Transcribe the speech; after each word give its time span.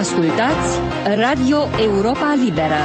Ascultați 0.00 0.78
Radio 1.16 1.56
Europa 1.80 2.34
Liberă. 2.44 2.80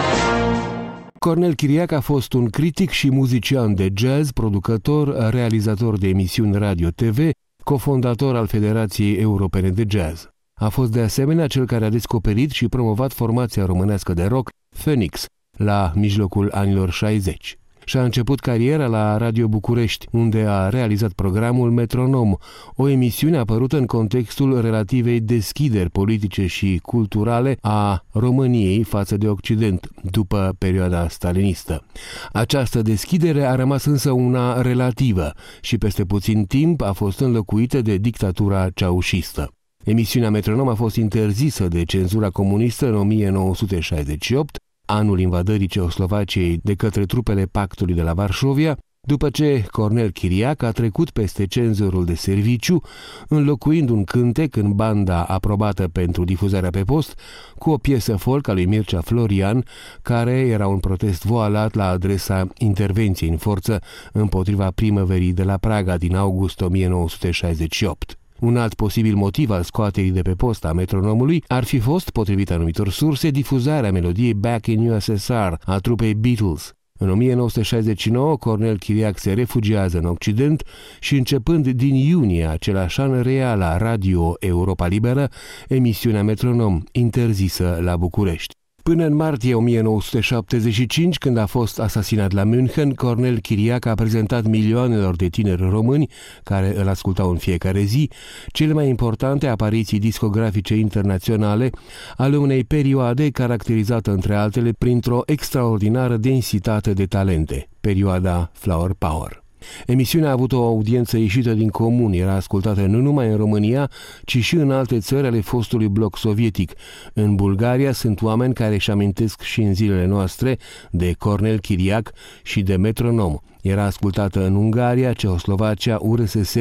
Cornel 1.19 1.53
Chiriac 1.53 1.91
a 1.91 1.99
fost 1.99 2.33
un 2.33 2.49
critic 2.49 2.89
și 2.89 3.11
muzician 3.11 3.75
de 3.75 3.89
jazz, 3.93 4.31
producător, 4.31 5.29
realizator 5.29 5.97
de 5.97 6.07
emisiuni 6.07 6.57
radio-TV, 6.57 7.29
cofondator 7.63 8.35
al 8.35 8.47
Federației 8.47 9.15
Europene 9.17 9.69
de 9.69 9.83
Jazz. 9.87 10.27
A 10.59 10.69
fost 10.69 10.91
de 10.91 11.01
asemenea 11.01 11.47
cel 11.47 11.65
care 11.65 11.85
a 11.85 11.89
descoperit 11.89 12.51
și 12.51 12.67
promovat 12.67 13.13
formația 13.13 13.65
românească 13.65 14.13
de 14.13 14.25
rock 14.25 14.49
Phoenix 14.77 15.25
la 15.57 15.91
mijlocul 15.95 16.51
anilor 16.53 16.89
60 16.91 17.57
și-a 17.85 18.03
început 18.03 18.39
cariera 18.39 18.87
la 18.87 19.17
Radio 19.17 19.47
București, 19.47 20.07
unde 20.11 20.45
a 20.47 20.69
realizat 20.69 21.11
programul 21.11 21.71
Metronom, 21.71 22.35
o 22.75 22.87
emisiune 22.87 23.37
apărută 23.37 23.77
în 23.77 23.85
contextul 23.85 24.61
relativei 24.61 25.19
deschideri 25.19 25.89
politice 25.89 26.45
și 26.45 26.79
culturale 26.83 27.57
a 27.61 28.05
României 28.11 28.83
față 28.83 29.17
de 29.17 29.27
Occident, 29.27 29.87
după 30.11 30.55
perioada 30.57 31.07
stalinistă. 31.07 31.85
Această 32.31 32.81
deschidere 32.81 33.43
a 33.45 33.55
rămas 33.55 33.85
însă 33.85 34.11
una 34.11 34.61
relativă 34.61 35.33
și 35.61 35.77
peste 35.77 36.03
puțin 36.03 36.45
timp 36.45 36.81
a 36.81 36.91
fost 36.91 37.19
înlocuită 37.19 37.81
de 37.81 37.97
dictatura 37.97 38.69
ceaușistă. 38.69 39.49
Emisiunea 39.83 40.29
Metronom 40.29 40.67
a 40.67 40.73
fost 40.73 40.95
interzisă 40.95 41.67
de 41.67 41.83
cenzura 41.83 42.29
comunistă 42.29 42.87
în 42.87 42.95
1968 42.95 44.57
anul 44.85 45.19
invadării 45.19 45.67
Ceoslovaciei 45.67 46.59
de 46.63 46.73
către 46.73 47.05
trupele 47.05 47.45
pactului 47.45 47.93
de 47.93 48.01
la 48.01 48.13
Varșovia, 48.13 48.77
după 49.07 49.29
ce 49.29 49.65
Cornel 49.71 50.09
Chiriac 50.09 50.63
a 50.63 50.71
trecut 50.71 51.09
peste 51.09 51.45
cenzorul 51.45 52.05
de 52.05 52.15
serviciu, 52.15 52.81
înlocuind 53.27 53.89
un 53.89 54.03
cântec 54.03 54.55
în 54.55 54.71
banda 54.73 55.23
aprobată 55.23 55.87
pentru 55.87 56.23
difuzarea 56.23 56.69
pe 56.69 56.83
post 56.83 57.19
cu 57.57 57.69
o 57.69 57.77
piesă 57.77 58.15
folk 58.15 58.47
a 58.47 58.53
lui 58.53 58.65
Mircea 58.65 59.01
Florian, 59.01 59.65
care 60.01 60.31
era 60.31 60.67
un 60.67 60.79
protest 60.79 61.25
voalat 61.25 61.73
la 61.73 61.89
adresa 61.89 62.47
intervenției 62.57 63.29
în 63.29 63.37
forță 63.37 63.81
împotriva 64.11 64.71
primăverii 64.71 65.33
de 65.33 65.43
la 65.43 65.57
Praga 65.57 65.97
din 65.97 66.15
august 66.15 66.61
1968. 66.61 68.17
Un 68.45 68.57
alt 68.57 68.73
posibil 68.73 69.15
motiv 69.15 69.49
al 69.49 69.63
scoaterii 69.63 70.11
de 70.11 70.21
pe 70.21 70.33
post 70.33 70.65
a 70.65 70.73
metronomului 70.73 71.43
ar 71.47 71.63
fi 71.63 71.79
fost, 71.79 72.09
potrivit 72.09 72.51
anumitor 72.51 72.89
surse, 72.89 73.29
difuzarea 73.29 73.91
melodiei 73.91 74.33
Back 74.33 74.67
in 74.67 74.89
USSR 74.89 75.53
a 75.65 75.77
trupei 75.77 76.13
Beatles. 76.13 76.73
În 76.99 77.09
1969, 77.09 78.35
Cornel 78.35 78.77
Chiriac 78.77 79.17
se 79.17 79.33
refugiază 79.33 79.97
în 79.97 80.05
Occident 80.05 80.63
și 80.99 81.17
începând 81.17 81.67
din 81.67 81.95
iunie 81.95 82.45
același 82.45 83.01
an 83.01 83.21
reia 83.21 83.55
la 83.55 83.77
Radio 83.77 84.33
Europa 84.39 84.87
Liberă 84.87 85.29
emisiunea 85.67 86.23
Metronom, 86.23 86.83
interzisă 86.91 87.77
la 87.81 87.97
București. 87.97 88.55
Până 88.89 89.05
în 89.05 89.15
martie 89.15 89.55
1975, 89.55 91.17
când 91.17 91.37
a 91.37 91.45
fost 91.45 91.79
asasinat 91.79 92.31
la 92.31 92.43
München, 92.43 92.93
Cornel 92.93 93.39
Chiriac 93.39 93.85
a 93.85 93.93
prezentat 93.93 94.43
milioanelor 94.43 95.15
de 95.15 95.27
tineri 95.27 95.69
români 95.69 96.09
care 96.43 96.79
îl 96.79 96.87
ascultau 96.87 97.29
în 97.29 97.37
fiecare 97.37 97.81
zi 97.81 98.09
cele 98.47 98.73
mai 98.73 98.87
importante 98.87 99.47
apariții 99.47 99.99
discografice 99.99 100.75
internaționale 100.75 101.69
ale 102.17 102.37
unei 102.37 102.63
perioade 102.63 103.29
caracterizată 103.29 104.11
între 104.11 104.35
altele 104.35 104.71
printr-o 104.71 105.21
extraordinară 105.25 106.17
densitate 106.17 106.93
de 106.93 107.05
talente, 107.05 107.69
perioada 107.81 108.51
Flower 108.53 108.91
Power. 108.97 109.44
Emisiunea 109.85 110.29
a 110.29 110.31
avut 110.31 110.51
o 110.51 110.63
audiență 110.63 111.17
ieșită 111.17 111.53
din 111.53 111.69
comun, 111.69 112.13
era 112.13 112.33
ascultată 112.33 112.81
nu 112.81 113.01
numai 113.01 113.27
în 113.27 113.37
România, 113.37 113.89
ci 114.23 114.37
și 114.37 114.55
în 114.55 114.71
alte 114.71 114.99
țări 114.99 115.27
ale 115.27 115.41
fostului 115.41 115.87
bloc 115.87 116.17
sovietic. 116.17 116.71
În 117.13 117.35
Bulgaria 117.35 117.91
sunt 117.91 118.21
oameni 118.21 118.53
care 118.53 118.73
își 118.73 118.91
amintesc 118.91 119.41
și 119.41 119.61
în 119.61 119.73
zilele 119.73 120.05
noastre 120.05 120.57
de 120.91 121.15
Cornel 121.17 121.59
Chiriac 121.59 122.11
și 122.43 122.61
de 122.61 122.75
Metronom. 122.75 123.37
Era 123.61 123.83
ascultată 123.83 124.45
în 124.45 124.55
Ungaria, 124.55 125.13
Ceoslovacia, 125.13 125.97
URSS, 126.01 126.55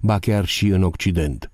ba 0.00 0.18
chiar 0.18 0.44
și 0.44 0.66
în 0.66 0.82
Occident. 0.82 1.50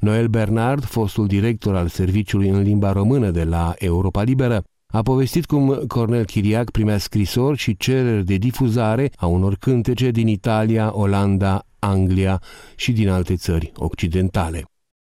Noel 0.00 0.26
Bernard, 0.26 0.84
fostul 0.84 1.26
director 1.26 1.76
al 1.76 1.88
serviciului 1.88 2.48
în 2.48 2.62
limba 2.62 2.92
română 2.92 3.30
de 3.30 3.44
la 3.44 3.74
Europa 3.78 4.22
Liberă, 4.22 4.62
a 4.92 5.02
povestit 5.02 5.46
cum 5.46 5.74
Cornel 5.86 6.24
Chiriac 6.24 6.70
primea 6.70 6.98
scrisori 6.98 7.58
și 7.58 7.76
cereri 7.76 8.24
de 8.24 8.36
difuzare 8.36 9.10
a 9.16 9.26
unor 9.26 9.56
cântece 9.56 10.10
din 10.10 10.26
Italia, 10.26 10.90
Olanda, 10.94 11.66
Anglia 11.78 12.42
și 12.76 12.92
din 12.92 13.08
alte 13.08 13.36
țări 13.36 13.72
occidentale. 13.76 14.71